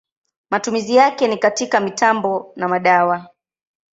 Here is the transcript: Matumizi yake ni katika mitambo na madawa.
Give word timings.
Matumizi 0.49 0.95
yake 0.95 1.27
ni 1.27 1.37
katika 1.37 1.79
mitambo 1.79 2.53
na 2.55 2.67
madawa. 2.67 3.27